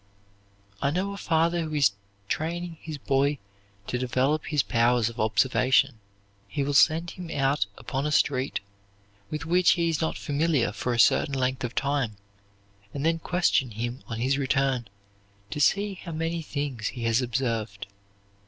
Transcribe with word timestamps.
I 0.81 0.89
know 0.89 1.13
a 1.13 1.15
father 1.17 1.61
who 1.61 1.75
is 1.75 1.91
training 2.27 2.79
his 2.81 2.97
boy 2.97 3.37
to 3.85 3.99
develop 3.99 4.45
his 4.45 4.63
powers 4.63 5.09
of 5.09 5.19
observation. 5.19 5.99
He 6.47 6.63
will 6.63 6.73
send 6.73 7.11
him 7.11 7.29
out 7.29 7.67
upon 7.77 8.07
a 8.07 8.11
street 8.11 8.61
with 9.29 9.45
which 9.45 9.73
he 9.73 9.89
is 9.89 10.01
not 10.01 10.17
familiar 10.17 10.71
for 10.71 10.91
a 10.95 10.99
certain 10.99 11.35
length 11.35 11.63
of 11.63 11.75
time, 11.75 12.17
and 12.95 13.05
then 13.05 13.19
question 13.19 13.69
him 13.69 14.01
on 14.07 14.19
his 14.19 14.39
return 14.39 14.87
to 15.51 15.59
see 15.61 15.93
how 15.93 16.13
many 16.13 16.41
things 16.41 16.87
he 16.87 17.03
has 17.03 17.21
observed. 17.21 17.85